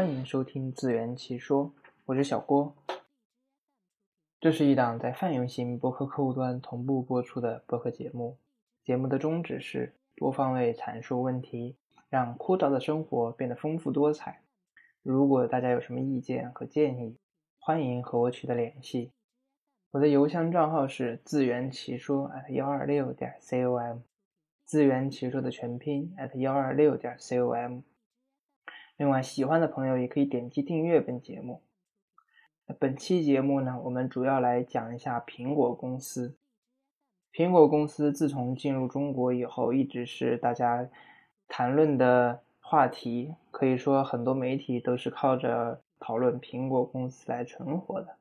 [0.00, 1.74] 欢迎收听自圆其说，
[2.06, 2.74] 我是小郭。
[4.40, 8.38] 这是一档在泛用型博客客户端同步播出的博客节目。
[8.82, 11.76] 节目的宗旨是多方位阐述问题，
[12.08, 14.40] 让枯燥的生活变得丰富多彩。
[15.02, 17.18] 如果大家有什么意见和建议，
[17.58, 19.12] 欢迎和我取得联系。
[19.90, 23.98] 我的邮箱账号是自圆其说 at 幺二六点 com，
[24.64, 27.80] 自圆其说的全拼 at 幺二六点 com。
[29.00, 31.62] 另外，喜欢的朋友也可以点击订阅本节目。
[32.78, 36.36] 本期节目呢，我们主要来讲一下苹果公司。
[37.32, 40.86] 苹果公司自从进入中国以后，一直是大家
[41.48, 43.34] 谈论的话题。
[43.50, 48.18] 可以说，很多媒体都是靠着讨论苹果公司来存活的。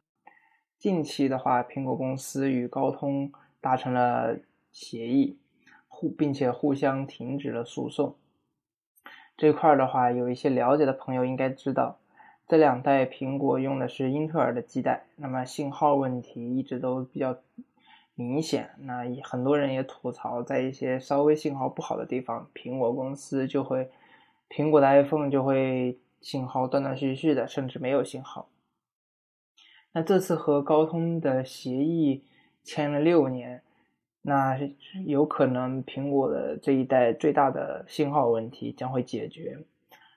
[0.77, 4.39] 近期的话，苹果公司与高通达成了
[4.71, 5.37] 协议，
[5.89, 8.15] 互并且互相停止了诉讼。
[9.39, 11.97] 这块的话，有一些了解的朋友应该知道，
[12.45, 17.37] 这两代苹果用的是英特尔的基带，那么信号问题一直都比较
[18.15, 18.71] 明显。
[18.79, 23.89] 那很多人也吐槽，在一些稍微信号不好的地方，苹果公司就会，
[24.49, 28.49] 苹果的 iPhone 就会信号断断续续的，甚至没有信号。
[29.93, 32.25] 那这次和高通的协议
[32.61, 33.63] 签了六年。
[34.21, 34.59] 那
[35.05, 39.57] 有可能苹果的这一代最大的信号问题将会解决。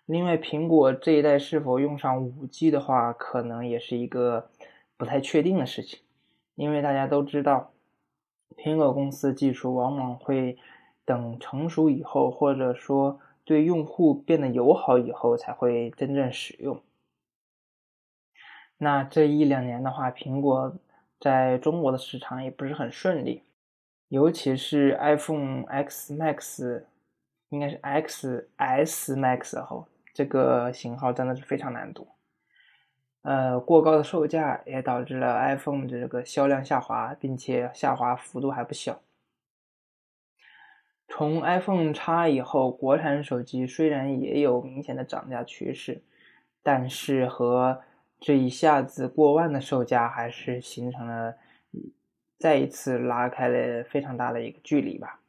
[0.07, 4.51] 另外，苹果这一代是否用上五 G 的话，可能也是一个
[4.97, 6.01] 不太确定的事情。
[6.57, 7.73] 因为大家都知道，
[8.57, 10.59] 苹果公司技术往往会
[11.05, 16.83] 等成熟以后，或者说对用户变得友好以后，才会真正使用。
[18.77, 20.77] 那这一两年的话，苹果
[21.21, 23.45] 在中国的市场也不是很顺利。
[24.13, 26.85] 尤其是 iPhone X Max，
[27.49, 32.07] 应该是 X S Max 后，这个型号真的是非常难读。
[33.23, 39.01] 呃，过高的售价也导致了 iPhone 的这个销量下滑，并且下滑幅度还不小。
[41.09, 46.03] 从 iPhone X 以后，国产手机虽然也有明显的涨价趋势，
[46.63, 47.81] 但是和
[48.21, 51.37] 这一下子过万的售价还是形成了。
[52.43, 55.21] 再一次拉开了非常大的一个距离吧。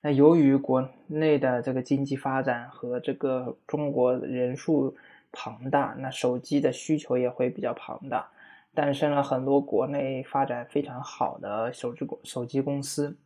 [0.00, 4.96] 那由于国内的这个经济发展和这个中国人数
[5.30, 8.28] 庞大，那手机的需求也会比较庞大，
[8.74, 13.16] 诞生了很多国内发展非常好的手机公手机公司。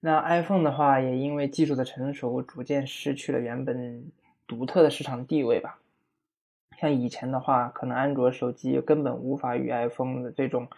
[0.00, 4.10] 那 iPhone 的话，也因为技术的成熟，逐渐失去了原本
[4.46, 5.78] 独特的市场地位吧。
[6.78, 10.68] 像以前的话，可能安卓手机根本无法与 iPhone 的这种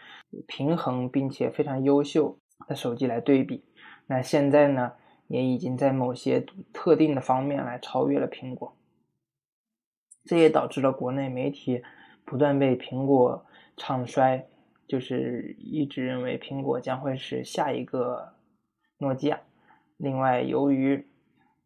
[0.46, 3.64] 平衡并且非常优秀的手机来对比。
[4.06, 4.92] 那现在呢，
[5.26, 8.74] 也已经在某些特定的方面来超越了苹果。
[10.24, 11.82] 这也导致了国内媒体
[12.24, 13.44] 不断被苹果
[13.76, 14.46] 唱衰，
[14.86, 18.34] 就是一直认为苹果将会是下一个
[18.98, 19.40] 诺基亚。
[19.96, 21.06] 另外，由于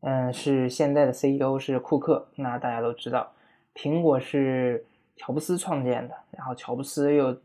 [0.00, 3.32] 嗯是现在的 CEO 是库克，那大家都知道。
[3.74, 4.84] 苹果是
[5.16, 7.36] 乔布斯创建的，然后乔布斯又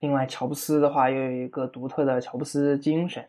[0.00, 3.26] 另外乔布斯的话又有一个独特的乔布斯精神。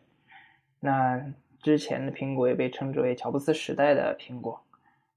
[0.80, 4.60] 那之前的苹果也被称之为乔布斯时代的苹果。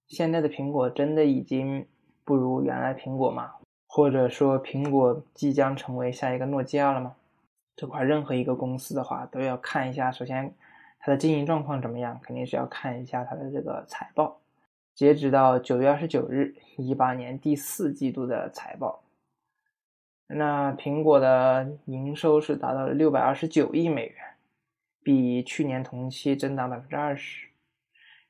[0.08, 1.86] 现在的苹果真的已经
[2.26, 3.54] 不如原来苹果吗？
[3.88, 7.16] 或者说苹果即将成为下一个诺基亚了吗？
[7.76, 10.54] 这块任何一个公司的话都要看一下，首先
[11.00, 14.40] 它的经营状况怎么样，肯定是要看一下它的这个财报。
[15.00, 19.02] 截止到九月二十九日，一八年第四季度的财报，
[20.28, 24.16] 那苹果的营收是达到了六百二十九亿美元，
[25.02, 27.48] 比去年同期增长百分之二十。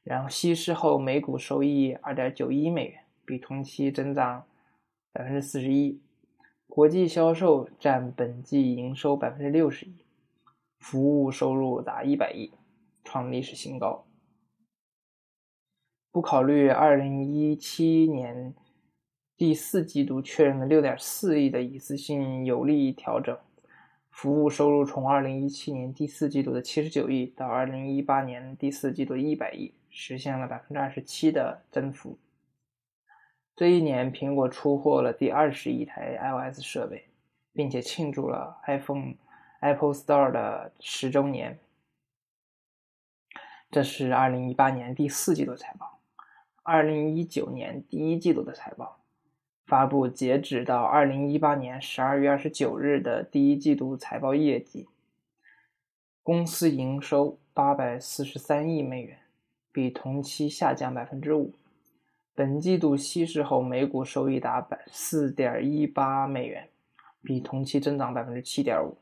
[0.03, 4.45] 然后稀释后每股收益二点九一美元，比同期增长
[5.11, 5.99] 百分之四十一。
[6.67, 10.05] 国际销售占本季营收百分之六十一，
[10.77, 12.51] 服务收入达一百亿，
[13.03, 14.05] 创历史新高。
[16.11, 18.55] 不考虑二零一七年
[19.37, 23.37] 第四季度确认的六点四亿的一次性有利调整，
[24.09, 32.17] 服务收入从二零一七年第四季度的七十九亿到二零一八年第四季度一百亿，实现了百分之二十七的增幅。
[33.55, 37.07] 这一年，苹果出货了第二十亿台 iOS 设备，
[37.53, 39.13] 并且庆祝了 iPhone
[39.59, 41.59] Apple Store 的十周年。
[43.69, 45.98] 这是二零一八年第四季度财报。
[46.69, 48.99] 二零一九年第一季度的财报
[49.65, 54.87] 发布，截止到二零一八年十二月二十九日的第一季度财报业绩，
[56.21, 59.17] 公司营收八百四十三亿美元，
[59.71, 61.51] 比同期下降百分之五，
[62.35, 66.69] 本季度稀释后每股收益达百四点一八美元，
[67.23, 68.95] 比同期增长百分之七点五。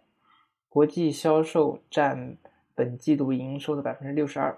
[0.70, 2.38] 国际销售占
[2.74, 4.58] 本季度营收的百分之六十二。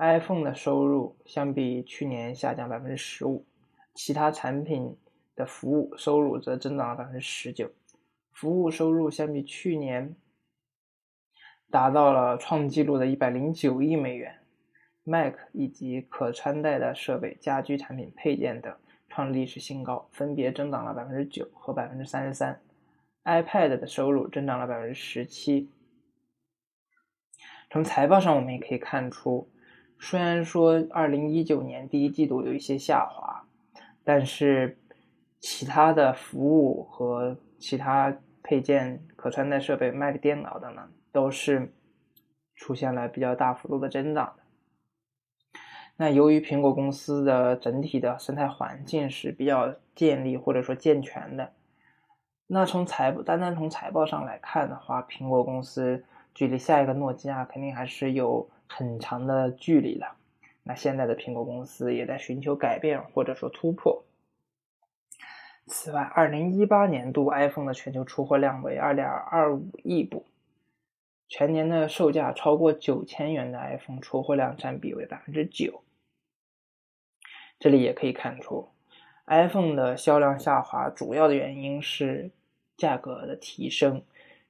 [0.00, 3.44] iPhone 的收入相比去年下降百分之十五，
[3.94, 4.96] 其他产品
[5.34, 7.72] 的服务收入则增长了百分之十九。
[8.32, 10.14] 服务收入相比去年
[11.68, 14.38] 达到了创纪录的一百零九亿美元。
[15.02, 18.76] Mac 以及可穿戴的设备、家居产品配件等
[19.08, 22.60] 创历史新高，分别增长了百分之九和百分之三十三。
[23.24, 25.72] iPad 的收入增长了百分之十七。
[27.70, 29.50] 从财报上我们也可以看出。
[30.00, 33.44] 虽然说二零一九年第一季度有一些下滑，
[34.04, 34.78] 但是
[35.40, 41.72] 其他的服务和其他配件、可穿戴设备、Mac 电脑等等都是
[42.54, 44.42] 出现了比较大幅度的增长的。
[45.96, 51.52] 那由于苹果公司的整体的生态环境是比较建立或者说健全的，
[52.46, 58.48] 那从财单单从财报上来看的话，苹果公司距离下一个诺基亚肯定还是有。
[58.68, 60.16] 很长的距离了。
[60.62, 64.04] 那现在的苹果公司也在寻求改变或者说突破。
[65.66, 70.24] 此外，二零一八年度 iPhone 的全球出货量为二点二五亿部，
[71.28, 75.82] 全年的售价超过九千元的 iPhone 出货量占比为百分之九。
[77.58, 78.68] 这里也可以看出
[79.26, 82.30] ，iPhone 的销量下滑主要的原因是
[82.76, 84.02] 价格的提升，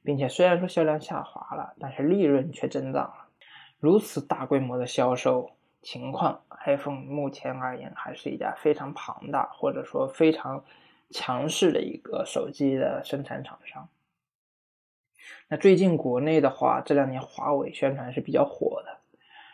[0.05, 3.13] 并且虽然说销量下滑了，但是利润却增长。
[3.81, 5.53] 如此大规模的销售
[5.83, 10.65] 情况，iPhone 目前而言还是一家非常庞大或者说非常
[11.11, 13.89] 强势的一个手机的生产厂商。
[15.47, 18.99] 那最近国内的话，这两年华为宣传是比较火的，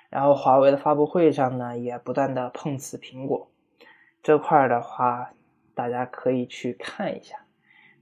[0.09, 3.51] 然后华为的发布会上呢，也不断的碰瓷苹果
[4.23, 5.33] 这块的话，
[5.75, 7.45] 大家可以去看一下。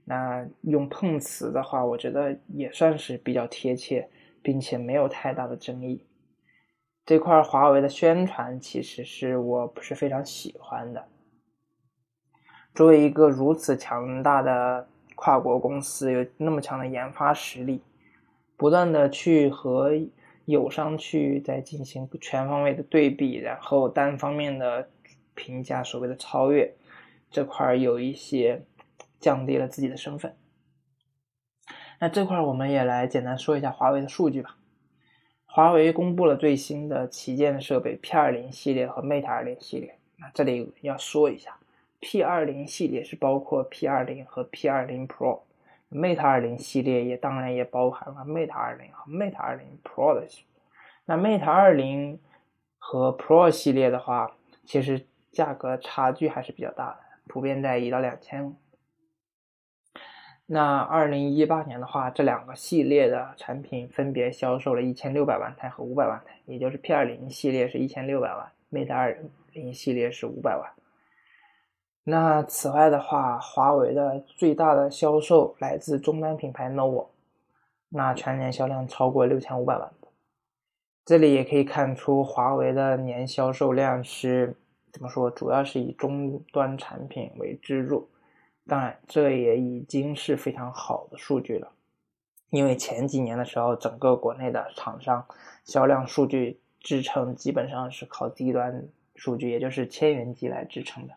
[0.05, 4.09] 那用碰瓷的话，我觉得也算是比较贴切，
[4.41, 6.05] 并且没有太大的争议。
[7.05, 11.05] 这块华为的宣传其实是我不是非常喜欢的。
[12.73, 17.83] 作为一个如此强大的跨国公司，有那么强的研发实力，
[18.55, 19.91] 不断的去和
[20.45, 24.89] 友商去在进行全方位的对比，然后单方面的
[25.35, 26.73] 评价所谓的超越，
[27.29, 28.63] 这块有一些
[29.19, 30.35] 降低了自己的身份。
[31.99, 34.57] 那这块我们也来简单说一下华为的数据吧。
[35.55, 39.95] 华为公布了最新的旗舰设备 P20 系列和 Mate 20系列。
[40.17, 41.55] 那这里要说一下
[42.01, 50.27] ，P20 系列是包括 P20 和 P20 Pro，Mate 20系列也当然也包含了 Mate 20和 Mate 20 Pro 的。
[51.05, 52.17] 那 Mate 20
[52.79, 54.31] 和 Pro 系列的话，
[54.65, 56.97] 其实价格差距还是比较大的，
[57.27, 58.55] 普遍在一到两千。
[60.53, 69.17] 那二零一八年的话，这两个系列的产品分别销售了一千六百万台和五百万台，也就是 P 二零系列是一千六百万，Mate 二
[69.51, 70.69] 零系列是五百万。
[72.03, 77.07] 那此外的话，华为的最大的销售来自终端品牌 nova，
[77.89, 79.91] 那全年销量超过六千五百万。
[81.03, 84.55] 这里也可以看出，华为的年销售量是
[84.91, 85.31] 怎么说？
[85.31, 88.07] 主要是以终端产品为支柱。
[88.65, 91.73] 当然，这也已经是非常好的数据了，
[92.49, 95.25] 因为前几年的时候，整个国内的厂商
[95.65, 101.13] 销量数据支撑基本上是靠低端数据，也就是千元机来支撑的。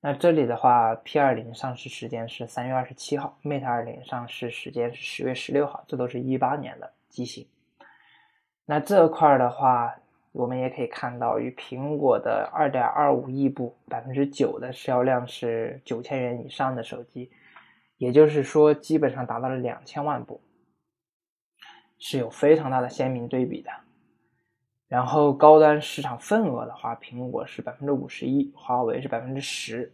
[0.00, 7.46] 那这里的话，P 二零上市时间是三月二十七号，Mate 二零上市时间是十月十六号，这都是一八年的机型。
[8.66, 9.96] 那这块的话。
[10.32, 17.32] 我们也可以看到，与苹果的二点二五亿部，百分之九的销量是九千元以上的手机，
[17.96, 20.40] 也就是说，基本上达到了两千万部，
[21.98, 23.72] 是有非常大的鲜明对比的。
[24.86, 29.92] 然后高端市场份额的话，苹果是百分之五十一，华为是百分之十。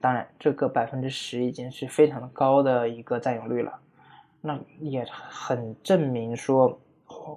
[0.00, 3.80] 当然，这个百分之十已经是非常的高的一个占有率了，
[4.42, 6.78] 那也很证明说，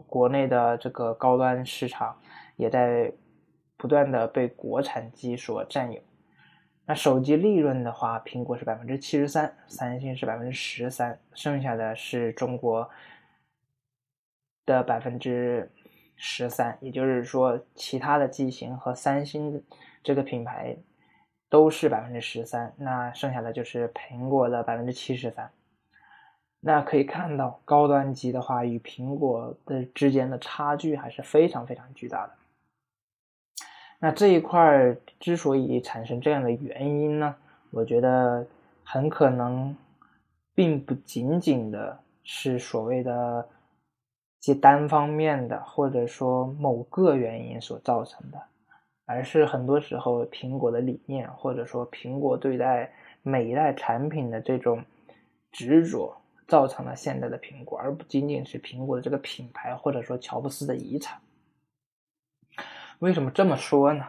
[0.05, 2.13] 国内的这个高端市场。
[2.62, 3.12] 也在
[3.75, 6.00] 不断的被国产机所占有。
[6.86, 12.88] 那手机利润的话，苹果是百分之七十三，三星是百分之十三，剩下的是中国
[14.68, 15.72] 的百分之
[16.15, 16.77] 十三。
[16.82, 19.63] 也就是说，其他的机型和三星
[20.03, 20.77] 这个品牌
[21.50, 25.50] 都是百分之十三，那剩下的就是苹果的百分之七十三。
[26.60, 32.34] 那可以看到，高端机的话，与苹果的之间的差距还是非常非常巨大的。
[34.03, 37.36] 那这一块之所以产生这样的原因呢，
[37.70, 38.48] 我觉得
[38.84, 39.77] 很可能
[40.55, 43.48] 并不仅仅的是所谓的
[44.39, 48.41] 即单方面的，或者说某个原因所造成的，
[49.05, 52.91] 而是很多时候苹果的理念，或者说苹果对待
[53.22, 54.84] 每一代产品的这种
[55.51, 56.12] 执着，
[56.48, 61.22] 造成了现在的苹果，而不仅仅是苹果的这个品牌，或者说乔布斯的遗产。
[63.01, 64.05] 为什么这么说呢？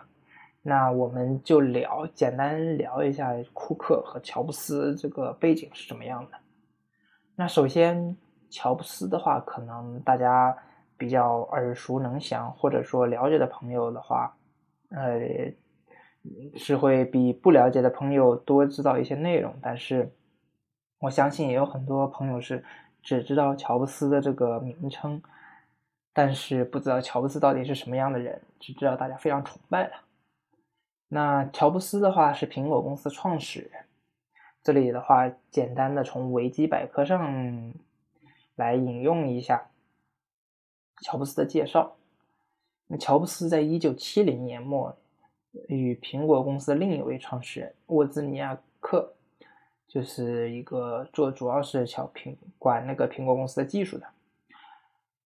[0.61, 6.37] 那我们就聊，简单聊一下库克和乔布斯这个背景是怎么样的。
[7.35, 8.15] 那首先，
[8.51, 10.55] 乔布斯的话，可能大家
[10.99, 14.37] 比较耳熟能详，或者说了解的朋友的话，
[14.91, 15.23] 呃，
[16.55, 19.55] 是会比不了解的朋友多知道一些内容。
[19.63, 20.13] 但是，
[20.99, 22.63] 我相信也有很多朋友是
[23.03, 25.23] 只知道乔布斯的这个名称。
[26.13, 30.01] 但是不知道乔布斯到底是什么样的人，只知道大家非常崇拜他。
[31.09, 33.85] 那乔布斯的话是苹果公司创始人，
[34.63, 37.75] 这里的话简单的从维基百科上
[38.57, 39.71] 来引用一下
[41.03, 41.97] 乔布斯的介绍。
[42.89, 44.97] 那乔布斯在一九七零年末
[45.69, 49.15] 与苹果公司另一位创始人沃兹尼亚克，
[49.89, 54.07] 就是一个做主要是小苹管那个苹果公司的技术的。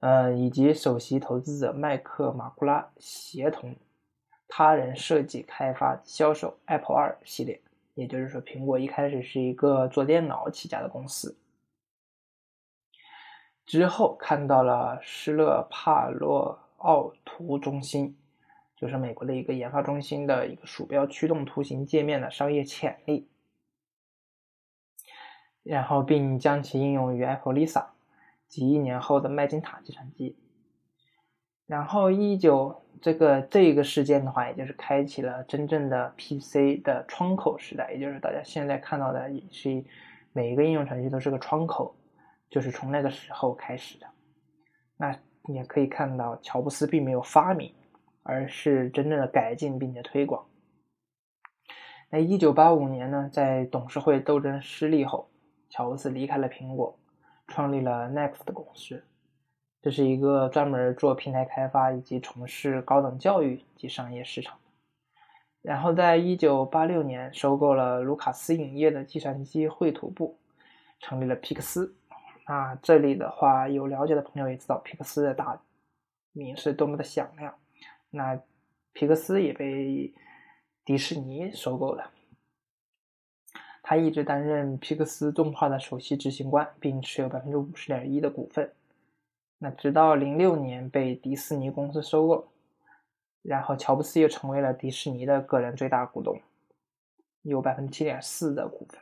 [0.00, 3.74] 呃，以及首席投资者麦克马库拉协同
[4.46, 7.60] 他人设计、开发、销售 Apple 二系列。
[7.94, 11.38] 也就是说，苹果一开始是一个做电脑起家的公司，
[13.64, 18.14] 之后看到了施乐帕洛奥图中心，
[18.76, 23.26] 就是美国的一个研发中心的一个鼠标驱动图形界面的商业潜力，
[25.62, 27.95] 然后并将其应用于 Apple Lisa。
[28.48, 30.36] 几亿年后的麦金塔计算机，
[31.66, 39.84] 然后一九这个这个事件的话，也就是开启了真正的 PC 的窗口时代，也就是大家现在看到的，也是
[40.32, 41.94] 每一个应用程序都是个窗口，
[42.48, 44.06] 就是从那个时候开始的。
[44.96, 45.18] 那
[45.52, 47.74] 也可以看到，乔布斯并没有发明，
[48.22, 50.46] 而是真正的改进并且推广。
[52.08, 55.28] 那一九八五年呢，在董事会斗争失利后，
[55.68, 56.98] 乔布斯离开了苹果。
[57.48, 59.04] 创立了 Next 公司，
[59.82, 64.58] 这是一个专门做平台开发以及从事高等教育及商业市场。
[65.62, 70.38] 然后在1986年收购了卢卡斯影业的计算机绘图部，
[71.00, 71.96] 成立了皮克斯。
[72.46, 75.60] 那这里的话，有了解的朋友也知道皮克斯的大
[76.32, 77.52] 名是多么的响亮。
[78.10, 78.40] 那
[78.92, 80.14] 皮克斯也被
[80.84, 82.12] 迪士尼收购了。
[83.88, 88.72] 他一直担任皮克斯动画的首席执行官，并持有百分之五十点一的股份。
[89.58, 92.48] 那直到零六年被迪士尼公司收购，
[93.42, 96.36] 然后乔布斯又成为了迪士尼的个人最大股东，
[97.42, 99.00] 有百分之七点四的股份。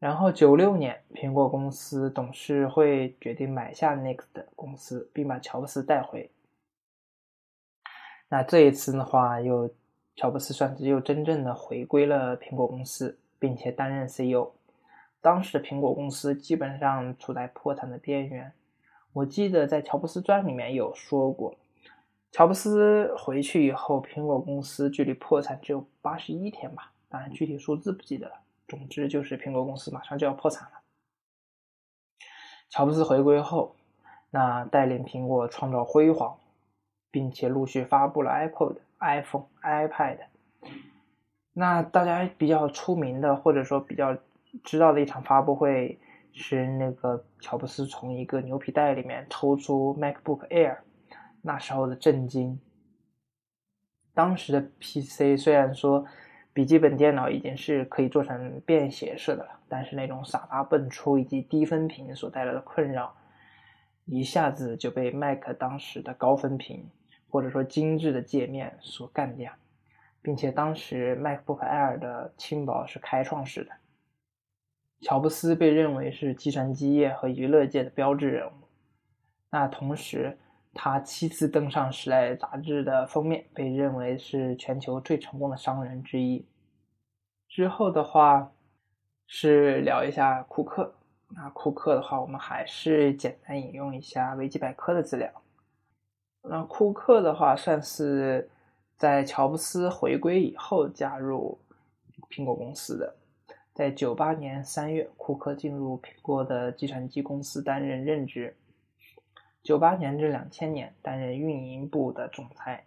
[0.00, 6.32] 然后九六年，苹果公司董事会决定买下 Next 公司，并把乔布斯带回。
[8.28, 9.72] 那这一次的话，又。
[10.16, 14.52] 乔布斯算是又真正的回归了苹果公司，并且担任 CEO。
[15.20, 18.52] 当时苹果公司基本上处在破产的边缘。
[19.12, 21.54] 我记得在《乔布斯传》里面有说过，
[22.30, 28.34] 乔布斯回去以后，苹果公司距离破产只有八十一天吧，当然具体数字不记得了。
[28.66, 30.80] 总之就是苹果公司马上就要破产了。
[32.68, 33.76] 乔布斯回归后，
[34.30, 36.36] 那带领苹果创造辉煌，
[37.10, 38.76] 并且陆续发布了 iPod。
[39.00, 40.18] iPhone、iPad，
[41.52, 44.16] 那大家比较出名的，或者说比较
[44.62, 45.98] 知道的一场发布会，
[46.32, 50.78] 是那个乔布斯从一个牛皮袋里面抽出 MacBook Air，
[51.42, 52.58] 那时候的震惊。
[54.14, 56.06] 当时的 PC 虽然说
[56.52, 63.14] 笔记本电脑已经是可以做成便携式的了，但是那种傻大笨粗以及低分屏所带来的困扰，
[64.04, 66.88] 一下子就被 Mac 当时的高分屏。
[67.34, 69.52] 或者说精致的界面所干掉，
[70.22, 73.72] 并且当时 MacBook Air 的轻薄是开创式的。
[75.00, 78.52] 乔布斯被认为是计算机业和娱乐界的标志人物。
[79.50, 80.38] 那同时，
[80.72, 86.46] 他七次登上《时代》杂志的封面，被认为是全球最成功的商人之一。
[87.48, 88.52] 之后的话
[89.26, 90.94] 是聊一下库克。
[91.30, 95.43] 那库克的话，我们还是简单引用一下维基百科的资料。
[96.46, 98.50] 那库克的话，算是
[98.98, 101.58] 在乔布斯回归以后加入
[102.28, 103.16] 苹果公司的。
[103.72, 108.54] 在九八年三月，库克进入苹果的计算机公司担任任职。
[109.62, 112.84] 九八年至两千年担任运营部的总裁，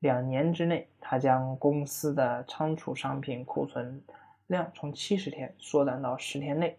[0.00, 4.02] 两年之内，他将公司的仓储商品库存
[4.46, 6.76] 量从七十天缩短到十天内。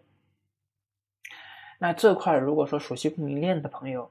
[1.80, 4.08] 那这块如果说熟悉供应链的朋友，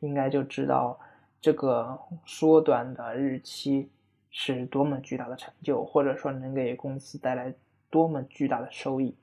[0.00, 1.00] 应该就知道
[1.42, 3.90] 这个缩短的日期
[4.30, 7.52] 是多么巨大的成就，或者说能给公司带来
[7.90, 9.16] 多么巨大的收益。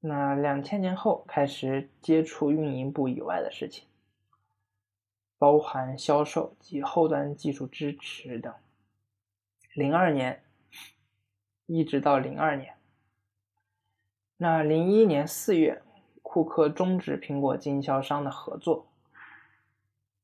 [0.00, 3.86] 那两千年后开始接触运营部以外的事情，
[5.38, 8.52] 包含销售及后端技术支持等。
[9.74, 10.42] 零二年
[11.66, 12.74] 一直到零二年，
[14.36, 15.80] 那零一年四月。
[16.20, 18.87] 库克终止苹果经销商的合作，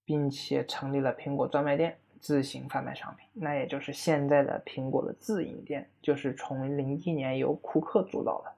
[0.05, 3.29] 并且成立了苹果专卖店，自行贩卖商品。
[3.33, 8.53] 那也就是现在的苹果的自营店，就是从零一年由库克主导的。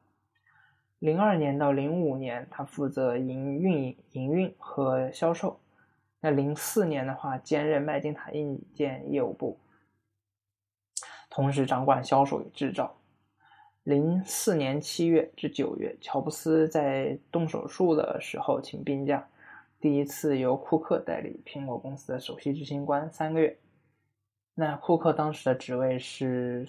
[0.98, 5.60] 零二年到零五年，他负责营运、营运和销售。
[6.20, 9.58] 那零四年的话，兼任麦金塔硬件业务部，
[11.28, 12.96] 同时掌管销售与制造。
[13.84, 19.28] 零四年七月至九月，乔布斯在动手术的时候请病假，
[19.80, 23.56] 第一次由库克代理苹果公司的首席执行官三个月。
[24.54, 26.66] 那库克当时的职位是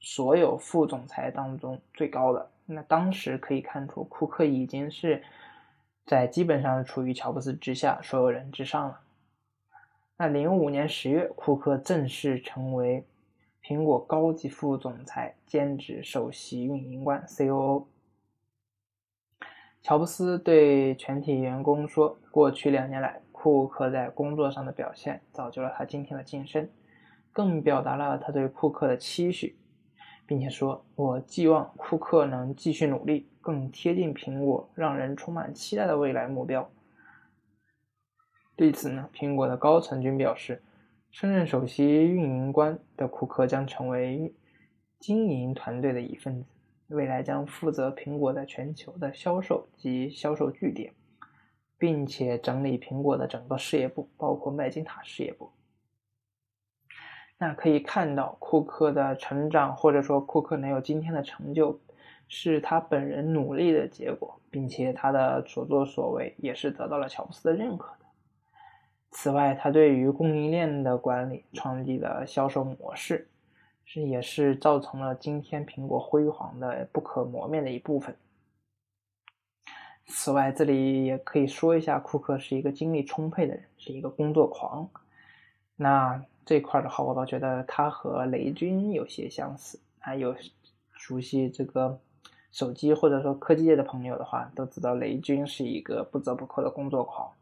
[0.00, 2.50] 所有副总裁当中最高的。
[2.66, 5.22] 那当时可以看出，库克已经是
[6.04, 9.00] 在基本上处于乔布斯之下，所有人之上了。
[10.16, 13.04] 那零五年十月，库克正式成为。
[13.68, 17.86] 苹果高级副总裁兼职首席运营官 （COO）
[19.86, 26.68] 乔布斯对全体员工说：“过去两年来，库克在工作上的表现造就了他今天的晋升，
[27.32, 29.56] 更表达了他对库克的期许，
[30.26, 36.68] 并且说：‘我寄望库克能继续努力，更贴近苹果让人充满期待的未来目标。’
[38.56, 40.64] 对此呢，苹果的高层均表示。”
[41.12, 44.34] 升任首席运营官的库克将成为
[44.98, 46.55] 经营团队的一份子，
[46.88, 50.92] 未来将负责苹果在全球的销售及销售据点，
[51.78, 55.50] 并且整理苹果的整个事业部，包括麦金塔事业部。
[57.38, 61.78] 那可以看到，库克的成长，或者说库克能有今天的成就，
[62.28, 68.06] 是他本人努力的结果，并且他的所作所为也是得到了乔布斯的认可的。
[69.10, 73.28] 此外，他对于供应链的管理创立了销售模式，
[73.86, 78.14] 是也是造成了今天苹果辉煌的不可磨灭的一部分。
[80.08, 84.88] 此外，这里也可以说一下，库克是一个精力充沛的人，是一个工作狂。
[85.76, 89.80] 那这块的话，我倒觉得他和雷军有些相似。
[89.98, 90.34] 还有
[90.92, 92.00] 熟悉这个
[92.52, 97.32] 手机或者说科技界的朋友的话，都知道雷军是一个不折不扣的工作狂。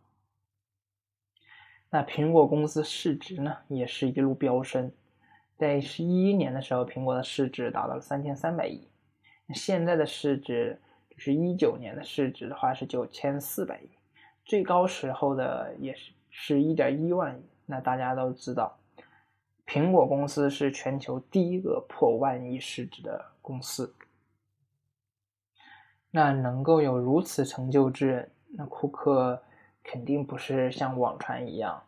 [1.90, 4.90] 那苹果公司市值呢，也是一路飙升，
[5.56, 8.88] 在十一一年的时候，苹果的市值达到了三千三百亿，
[9.54, 13.88] 现在的市值就是一九年的市值的话是九千四百亿，
[14.44, 17.42] 最高时候的也是是一点一万亿。
[17.66, 18.78] 那大家都知道，
[19.66, 23.94] 苹果公司是全球第一个破万亿市值的公司，
[26.10, 29.42] 那能够有如此成就之人，那库克。
[29.86, 31.78] 肯定不是像网传一样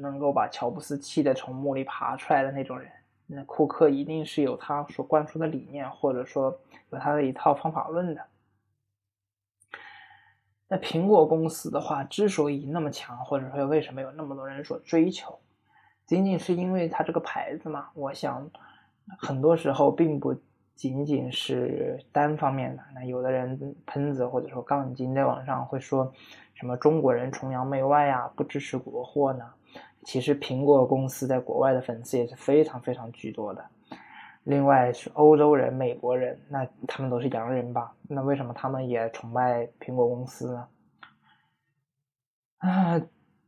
[0.00, 2.90] 能够把乔布斯气得从墓里爬出来的那种人。
[3.26, 6.58] 那库克一定是有他所灌输的理念，或者说
[6.90, 8.26] 有他的一套方法论的。
[10.68, 15.38] 那苹果公司的话，之所以那么强，或者说为什么有那么多人所追求，
[16.06, 17.90] 仅仅是因为它这个牌子嘛？
[17.94, 18.50] 我想
[19.18, 20.34] 很多时候并不
[20.74, 22.82] 仅仅是单方面的。
[22.94, 26.12] 那有的人喷子或者说杠精在网上会说。
[26.56, 29.44] 什么中国人崇洋媚外啊，不支持国货呢？
[30.04, 33.64] 其实苹果公司在国外的粉丝也是非常非常居多的。
[34.44, 37.92] 另外是欧洲人、美国人，那他们都是洋人吧？
[38.08, 40.68] 那为什么他们也崇拜苹果公司呢？
[42.58, 43.02] 啊，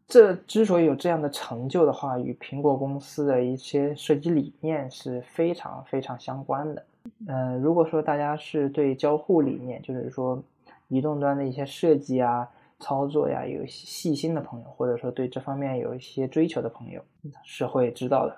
[0.09, 6.85] 这之所以有这样的成就的话，与苹果公司的一些设计理念是非常非常相关的。
[7.27, 10.43] 嗯，如果说大家是对交互理念，就是说
[10.89, 12.51] 移动端的一些设计啊。
[12.79, 17.03] 操作呀，有细心的朋友，或者说对这方面有一些追求的朋友，
[17.43, 18.37] 是会知道的。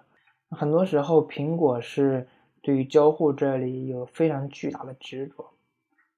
[0.51, 2.25] 很多时候，苹果是
[2.63, 5.45] 对于交互这里有非常巨大的执着，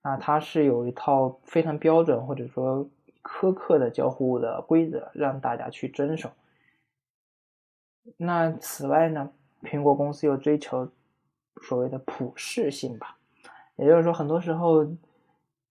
[0.03, 2.87] 那它是有一套非常标准或者说
[3.23, 6.29] 苛刻的交互的规则，让大家去遵守。
[8.19, 9.31] 那此外呢，
[9.63, 10.87] 苹果公司又追求
[11.63, 13.17] 所谓的普适性吧，
[13.77, 14.87] 也就是说，很多时候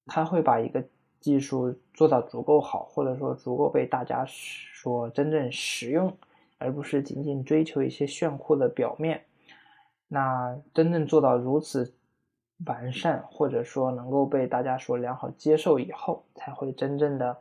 [0.06, 0.84] 它会把一个。
[1.22, 6.18] 技术做到足够好，或者说足够被大家所真正使用，
[6.58, 9.26] 而不是仅仅追求一些炫酷的表面。
[10.08, 11.94] 那真正做到如此
[12.66, 17.38] 完善，或者说能够被大家所良好接受以后，才会真正的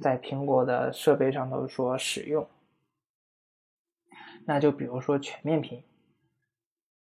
[0.00, 2.44] 在苹果的设备上头所使用。
[4.44, 5.80] 那就比如说全面屏，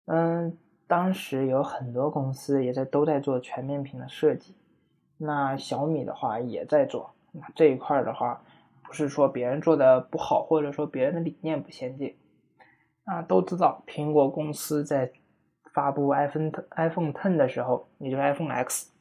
[0.06, 4.54] 嗯，当时有很多公司也在都在做全面屏的设计，
[5.18, 7.14] 那小米的话也在做。
[7.32, 8.44] 那这一块的话，
[8.86, 12.16] 不是说别人做的不好，或者说别人的理念不先进。
[13.06, 15.12] 那都知道，苹果公司在
[15.74, 18.92] 发布 iPhone iPhone Ten 的时候，也就是 iPhone X，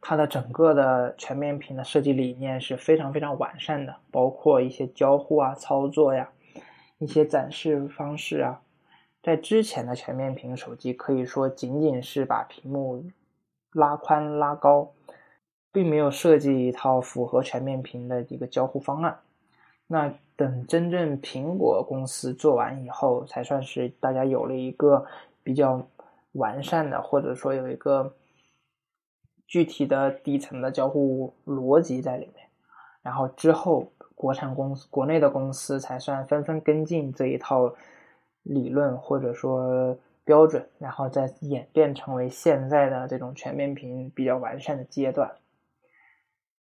[0.00, 6.30] 它的整个的全面屏的设计理念是非常非常完善的，包括一些交互啊、操作呀、
[6.98, 8.62] 一些展示方式啊，
[9.22, 13.04] 在之前的全面屏手机可以说仅仅是把屏幕
[13.72, 14.92] 拉宽拉高，
[15.70, 19.18] 并没有设计一套符合全面屏的一个交互方案。
[19.86, 25.04] 那等真正苹果公司做完以后，才算是大家有了一个
[25.42, 25.86] 比较
[26.32, 28.14] 完善的，或者说有一个
[29.46, 32.46] 具体的底层的交互逻辑在里面。
[33.02, 37.74] 然后之后，国产公司、国内的公司才算纷纷跟进这一套
[38.42, 45.30] 理论或者说标准，然后再演变成为现在的这种全面屏比较完善的阶段。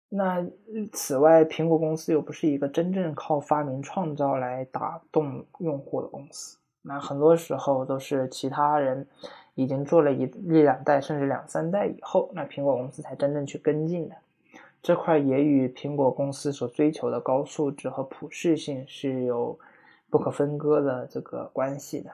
[0.08, 0.46] 那
[0.92, 6.58] 此外，苹果公司又不是一个真正靠发明创造来打动用户的公司。
[6.82, 9.04] 那很多时候都是其他人
[9.56, 14.14] 已经做了一一两代甚至两三代以后，那苹果公司才真正去跟进的。
[14.80, 19.58] 这块也与苹果公司所追求的高素质和普适性是有
[20.10, 22.12] 不可分割的这个关系的。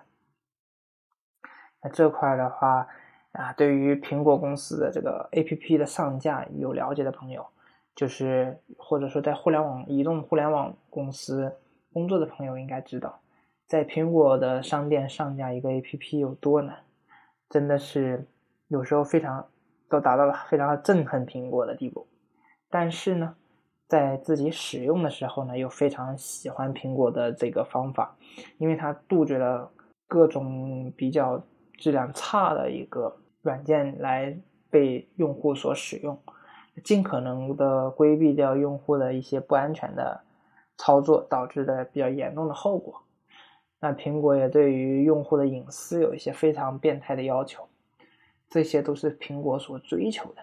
[1.83, 2.89] 那这块的话
[3.33, 7.47] 啊，对于苹果公司的这个 APP 的上架有了解的朋友。
[7.95, 11.55] 就是或者说在互联网、移动互联网公司
[11.93, 13.21] 工作的朋友应该知道，
[13.67, 16.79] 在苹果的商店上架一个 APP 有多难，
[17.51, 18.27] 真的是
[18.69, 19.47] 有时候非常
[19.91, 22.09] 都达到了非常憎恨苹果的地步。
[22.71, 23.37] 但是呢，
[23.93, 28.17] 在自己使用的时候呢，又非常喜欢苹果的这个方法，
[28.57, 29.71] 因为它杜绝了
[30.09, 31.45] 各种比较
[31.77, 34.35] 质量差的一个软件来
[34.71, 36.19] 被用户所使用。
[36.83, 40.23] 尽可能的规避掉用户的一些不安全的
[40.79, 43.03] 操作导致的比较严重的后果。
[43.79, 47.69] 那苹果也对于用户的隐私有一些非常变态的要求，
[48.49, 50.43] 这些都是苹果所追求的。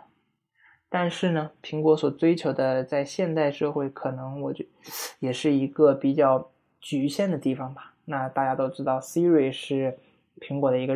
[0.89, 4.65] 但是呢，苹果所追求的在现代社会可能我觉
[5.19, 6.49] 也是一个比较
[6.81, 7.93] 局限的地方吧。
[8.05, 9.97] 那大家都知道，Siri 是
[10.39, 10.95] 苹果的一个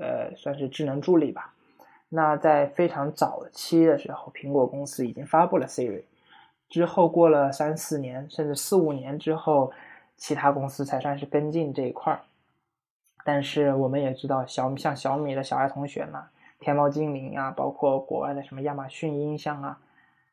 [0.00, 1.54] 呃算是智能助理吧。
[2.08, 6.02] 那在非常早期的时候，苹果公司已经发布了 Siri，
[6.68, 9.72] 之后过了三四年，甚至四五年之后，
[10.16, 12.20] 其他公司才算是跟进这一块儿。
[13.24, 16.26] 但是我们也知道，小像小米的小爱同学呢，
[16.62, 19.80] 天猫精灵啊，包括国外的什么亚马逊音箱啊，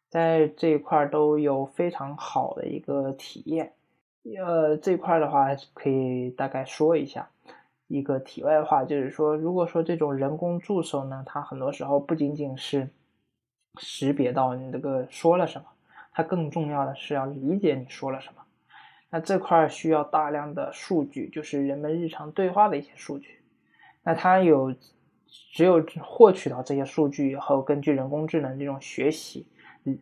[0.08, 3.74] 在这一块都有非常好的一个体验。
[4.38, 7.30] 呃，这块的话可以大概说一下。
[7.88, 12.88] 一个题外话就是说，如果说这种人工助手呢，它很多时候不仅仅是
[13.80, 15.66] 识别到你这个说了什么，
[16.12, 18.44] 它更重要的是要理解你说了什么。
[19.10, 23.40] 那这块需要大量的数据，就是人们日常对话的一些数据。
[24.04, 24.76] 那它有
[25.54, 29.48] 只有获取到这些数据以后，根据人工智能这种学习。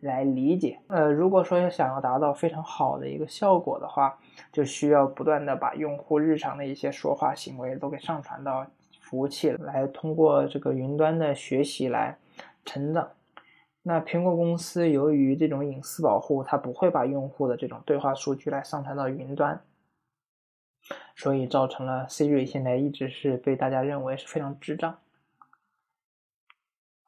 [0.02, 4.18] 来理解，呃，如果说想要达到非常好的一个效果的话，
[4.52, 8.66] 就需要不断的把用户日常的一些说话行为都给上传到
[9.00, 12.18] 服务器来，通过这个云端的学习来
[12.66, 13.08] 成长。
[13.82, 19.62] 那苹果公司由于这种隐私保护，它不会把用户的这种对话数据来上传到云端，
[21.14, 24.98] 所以造成了 Siri 现在一直是被大家认为是非常智障，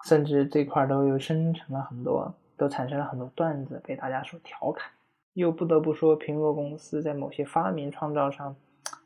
[0.05, 2.35] 甚至这块都又生成了很多。
[2.57, 4.93] 都产生了很多段子被大家所调侃，
[5.33, 8.55] 又不得不说苹果公司在某些发明创造上，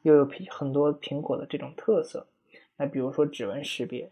[0.03, 2.27] 又有苹很多苹果的这种特色。
[2.77, 4.11] 那比如说指纹识别，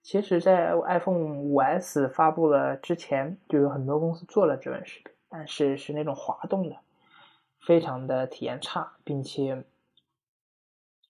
[0.00, 6.76] 其实在 iPhone 5s 发布了之前，就有很多公司做了指纹识别，但是是那种滑动的，
[7.62, 9.64] 非常的体验差，并且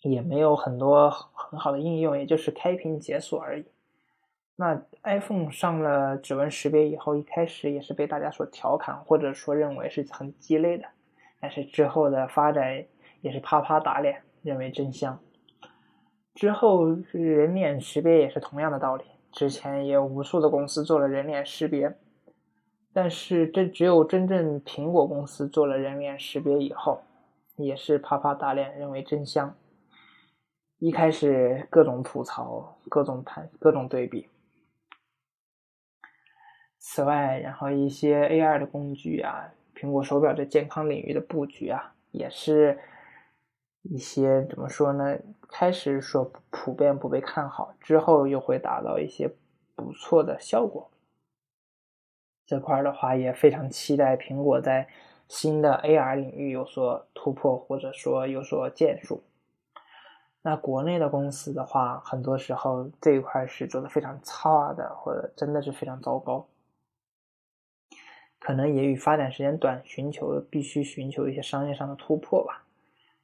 [0.00, 3.66] 也没有很多很好的应用，也就是开屏解锁而已。
[4.56, 10.84] 那 iPhone 上了指纹识别以后，一开始也是被大家所调侃，或者说认为是很鸡肋的。
[11.40, 12.84] 但是之后的发展
[13.20, 15.18] 也是啪啪打脸，认为真香。
[16.34, 21.96] 之后人脸识别也是同样的道理，之前也有无数的公司做了人脸识别，
[22.92, 27.02] 但是这只有真正苹果公司做了人脸识别以后，
[27.56, 29.54] 也是啪啪打脸，认为真香。
[30.78, 34.28] 一开始各种吐槽，各种谈，各种对比。
[36.86, 42.78] 此外，然后一些 AR 的工具啊，苹果手表在健康领域的布局啊，也是
[43.84, 45.16] 一些怎么说呢？
[45.48, 49.32] 开始说普遍不被看好，之后又会达到一些
[49.74, 50.90] 不错的效果。
[52.44, 54.86] 这块的话，也非常期待苹果在
[55.26, 59.24] 新的 AR 领域有所突破，或者说有所建树。
[60.42, 66.46] 那国内的公司的话，很多时候这一块是做的非常差的，或者真的是非常糟糕。
[68.44, 72.62] 可能也与发展时间短，寻求必须寻求一些商业上的突破吧。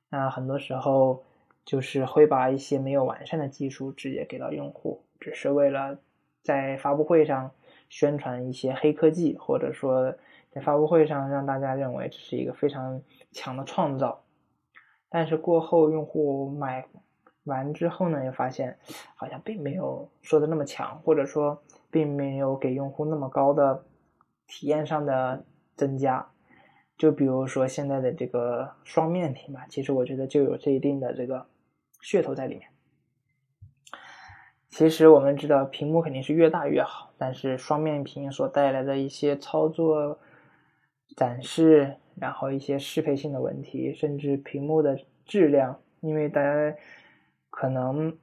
[0.09, 1.23] 那很多时候
[1.63, 5.99] 就是会把一些没有完善的技术直接给到用户，只是为了
[6.43, 7.51] 在发布会上
[7.91, 10.15] 宣传一些黑科技，或者说
[10.53, 14.23] 在发布会上让大家认为这是一个非常强的创造。
[15.11, 16.87] 但是过后用户买
[17.45, 18.79] 完之后呢，又发现
[19.17, 23.85] 好像并没有说的那么强，或者说并没有给用户那么高的。
[24.51, 25.45] 体验上的
[25.77, 26.29] 增加，
[26.99, 31.47] 就比如说现在的这个双面屏吧，其实我觉得就有这一定的这个
[32.03, 32.69] 噱头在里面。
[34.69, 40.19] 其实我们知道屏幕肯定是越大越好，但是双面屏所带来的一些操作
[41.17, 46.77] 展示，然后一些适配性的问题，甚至屏幕的质量，因为大家
[47.51, 48.19] 可能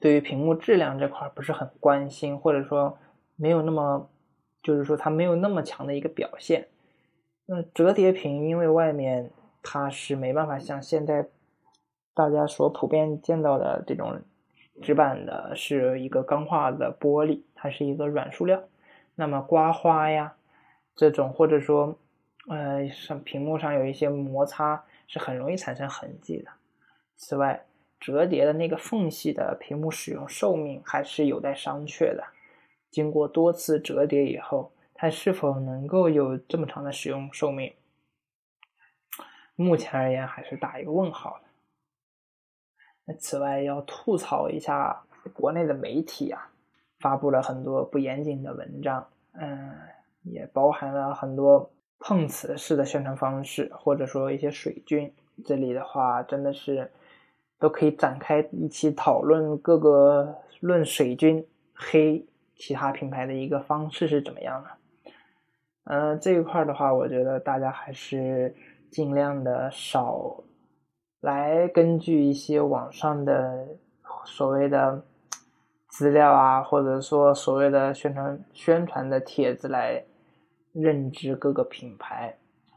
[0.00, 2.98] 对于屏幕质量这块不是很关心，或者说
[3.36, 4.10] 没有那么。
[4.64, 6.66] 就是说它没有那么强的一个表现。
[7.46, 9.30] 那折叠屏因为外面
[9.62, 11.28] 它是没办法像现在
[12.14, 14.22] 大家所普遍见到的这种
[14.82, 18.62] 纸板的，是一个钢化的玻璃，它是一个软塑料。
[19.14, 20.34] 那么刮花呀
[20.96, 21.98] 这种，或者说
[22.48, 26.50] 呃上屏幕上有一些摩擦，是很容易产生痕迹的。
[27.16, 27.64] 此外，
[28.00, 32.24] 折叠的那个缝隙的屏幕使用寿命还是有待商榷的。
[32.94, 37.72] 经过多次折叠以后，它是否能够有这么长的使用寿命？
[39.56, 41.44] 目前而言还是打一个问号的。
[43.06, 45.02] 那此外要吐槽一下
[45.32, 46.52] 国内的媒体啊，
[47.00, 49.76] 发布了很多不严谨的文章，嗯，
[50.22, 55.12] 也包含了很多碰瓷式的宣传方式，或者说一些水军。
[55.44, 56.92] 这里的话真的是
[57.58, 62.24] 都可以展开一起讨论各个论水军黑。
[62.56, 64.68] 其他品牌的一个方式是怎么样的？
[65.84, 68.54] 嗯，这一块的话，我觉得大家还是
[68.90, 70.42] 尽量的少
[71.20, 73.66] 来根据一些网上的
[74.24, 75.04] 所谓的
[75.88, 80.04] 资料啊，或者说所谓的宣传宣传的帖子来
[80.72, 82.36] 认知各个品牌，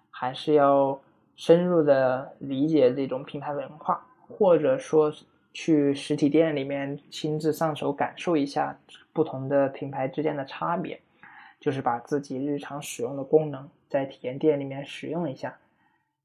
[0.09, 0.99] 还是要
[1.35, 5.13] 深入的理解这种品牌文化，或者说。
[5.53, 8.77] 去实体店里面亲自上手感受一下
[9.17, 11.01] 不同的品牌之间的差别，
[11.60, 15.58] 就是把自己日常使用的功能在体验店里面使用一下，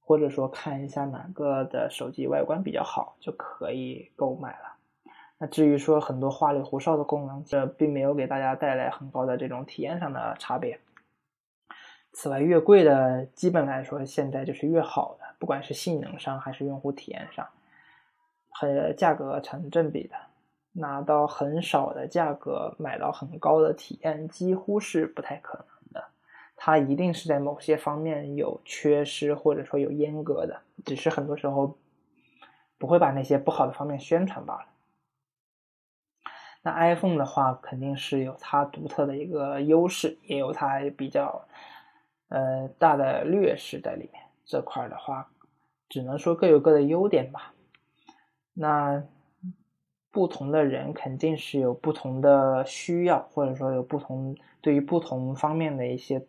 [0.04, 4.76] 或者说看一下哪个的手机外观比较好就可以购买了。
[5.38, 10.78] 那至于说很多花里胡哨的功能，这并没有给大家带来很高的这种体验上的差别。
[12.12, 17.48] 此外，越贵的基本来说现在就是越好的，不管是性能上还是用户体验上。
[18.54, 20.14] 和价格成正比的，
[20.72, 26.04] 拿到很少的价格买到很高的体验，几乎是不太可能的。
[26.56, 31.76] 它一定是在某些方面有缺失，或者说有阉割的，只是很多时候
[32.78, 34.66] 不会把那些不好的方面宣传罢了。
[36.62, 41.48] 那 iPhone 的话，肯定是有它独特的一个优势，也有它比较
[42.28, 44.22] 呃大的劣势在里面。
[44.44, 45.28] 这块的话，
[45.88, 47.52] 只能说各有各的优点吧。
[48.54, 49.02] 那
[50.12, 56.22] 不同的人肯定是有不同的需要，或者说有不同对于不同方面的一些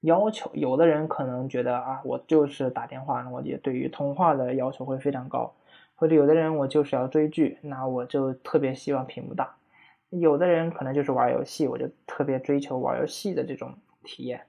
[0.00, 0.50] 要求。
[0.54, 5.52] 有的人可能觉得啊，我就是打电话，那我就对于通话的要求会非常高；
[5.94, 9.54] 或者有的人我就是要追剧，那我就特别希望屏幕大。
[10.08, 14.40] 有的人可能就是玩游戏，我就特别追求玩游戏的这种体验。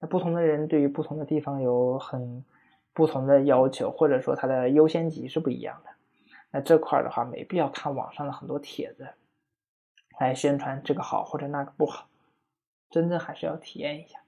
[0.00, 2.44] 那不同的人对于不同的地方有很
[2.92, 5.89] 不同的要求，或者说它的优先级是不一样的。
[6.50, 9.08] 那这块的话，没必要看网上的很多帖子
[10.18, 12.08] 来宣传这个好或者那个不好，
[12.90, 14.18] 真正还是要体验一下。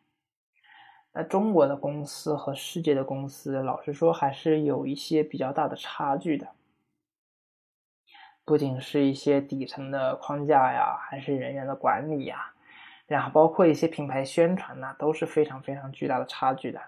[1.12, 6.48] 那中国的公司和世界的公司，老实说还是有一些比较大的差距的，
[8.44, 12.54] 不仅是一些底层的框架呀，还是人员的管理呀，
[13.06, 16.80] 然后包括一些品牌宣传呐，都是非常非常巨大的差距的。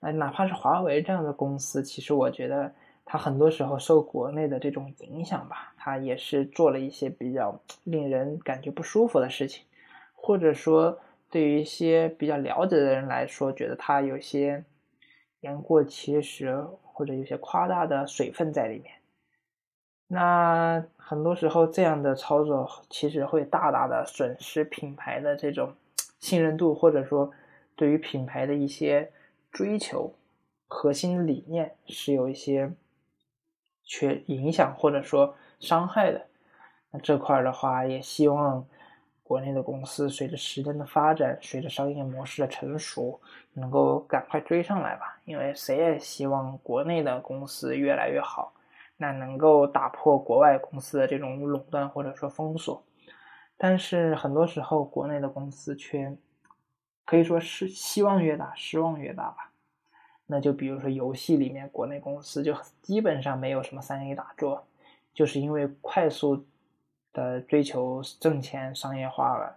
[0.00, 9.64] 那，哪怕是华为这样的公司，其实我觉得它很多时候受国内的这种影响吧，它也是做了一些比较令人感觉不舒服的事情，
[10.14, 10.98] 或者说
[11.30, 14.64] 对于一些比较了解的人来说，觉得它有些
[15.40, 18.94] 言过其实，或者有些夸大的水分在里面。
[20.06, 25.74] 那很多时候这样的操作其实会大大的损失品牌的这种
[26.20, 27.32] 信任度，或者说
[27.74, 29.10] 对于品牌的一些
[29.50, 30.14] 追求、
[30.68, 32.72] 核心理念是有一些
[33.92, 36.26] 缺影响或者说伤害的。
[36.90, 38.66] 那这块的话，也希望
[39.22, 43.20] 国内的公司随着时间的发展，随着商业模式的成熟，
[43.52, 45.20] 能够赶快追上来吧。
[45.26, 48.54] 因为谁也希望国内的公司越来越好。
[48.96, 52.82] 那能够打破国外公司的这种垄断或者说封锁，
[53.58, 56.16] 但是很多时候国内的公司却
[57.04, 59.51] 可以说是希望越大失望越大吧。
[60.26, 64.66] 那就比如说游戏里面，国内公司就基本上没有什么三 A 大作，
[65.12, 66.44] 就是因为快速
[67.12, 69.56] 的追求挣钱商业化了，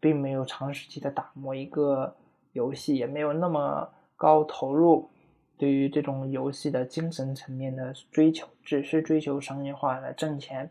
[0.00, 2.16] 并没有长时期的打磨一个
[2.52, 5.10] 游戏，也没有那么高投入。
[5.58, 10.70] 对于这种游戏的精神层面的追求，只是追求商业化来挣钱，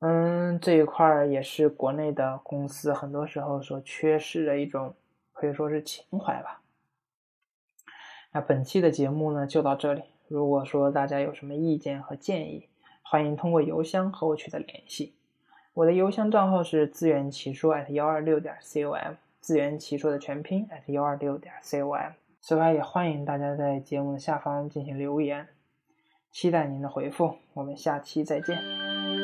[0.00, 4.96] 嗯，这一块儿也是国内的公司很多时候所缺失的一种，
[5.32, 6.62] 可以说是情怀吧。
[8.34, 12.66] 那本期的节目呢就到这里，如果说大家有什么意见和建议，
[13.00, 15.14] 欢迎通过邮箱和我取得联系。
[15.72, 22.10] 我的邮箱账号是自圆其说 at 幺二六点 com，自圆其说的全拼 at 幺二六点 com。
[22.40, 25.46] 此外，也欢迎大家在节目的下方进行留言，
[26.32, 27.36] 期待您的回复。
[27.52, 29.23] 我们下期再见。